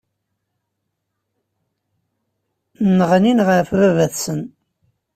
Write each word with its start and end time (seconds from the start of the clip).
Nneɣnin 2.87 3.39
ɣef 3.47 3.69
baba-tsen. 3.79 4.41